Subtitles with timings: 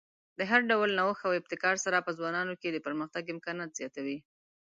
[0.37, 4.17] د هر ډول نوښت او ابتکار سره په ځوانانو کې د پرمختګ امکانات زیاتوي.